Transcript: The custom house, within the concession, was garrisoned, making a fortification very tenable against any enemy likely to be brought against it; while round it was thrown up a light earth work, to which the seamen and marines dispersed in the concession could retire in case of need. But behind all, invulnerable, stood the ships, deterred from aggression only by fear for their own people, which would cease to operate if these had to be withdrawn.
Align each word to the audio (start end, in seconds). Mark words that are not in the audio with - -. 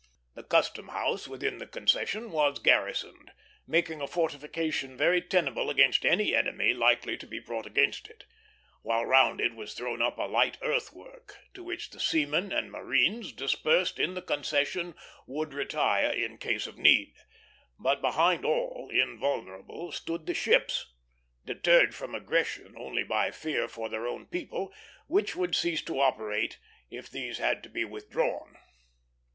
The 0.33 0.41
custom 0.41 0.87
house, 0.87 1.27
within 1.27 1.59
the 1.59 1.67
concession, 1.67 2.31
was 2.31 2.57
garrisoned, 2.57 3.33
making 3.67 4.01
a 4.01 4.07
fortification 4.07 4.97
very 4.97 5.21
tenable 5.21 5.69
against 5.69 6.07
any 6.07 6.33
enemy 6.33 6.73
likely 6.73 7.17
to 7.17 7.27
be 7.27 7.37
brought 7.37 7.67
against 7.67 8.07
it; 8.09 8.23
while 8.81 9.05
round 9.05 9.39
it 9.39 9.53
was 9.53 9.75
thrown 9.75 10.01
up 10.01 10.17
a 10.17 10.23
light 10.23 10.57
earth 10.63 10.91
work, 10.91 11.37
to 11.53 11.63
which 11.63 11.91
the 11.91 11.99
seamen 11.99 12.51
and 12.51 12.71
marines 12.71 13.31
dispersed 13.31 13.99
in 13.99 14.15
the 14.15 14.23
concession 14.23 14.95
could 15.27 15.53
retire 15.53 16.09
in 16.09 16.39
case 16.39 16.65
of 16.65 16.79
need. 16.79 17.13
But 17.77 18.01
behind 18.01 18.43
all, 18.43 18.89
invulnerable, 18.91 19.91
stood 19.91 20.25
the 20.25 20.33
ships, 20.33 20.95
deterred 21.45 21.93
from 21.93 22.15
aggression 22.15 22.73
only 22.75 23.03
by 23.03 23.29
fear 23.29 23.67
for 23.67 23.87
their 23.87 24.07
own 24.07 24.25
people, 24.25 24.73
which 25.05 25.35
would 25.35 25.53
cease 25.55 25.83
to 25.83 25.99
operate 25.99 26.57
if 26.89 27.07
these 27.07 27.37
had 27.37 27.61
to 27.61 27.69
be 27.69 27.85
withdrawn. 27.85 28.55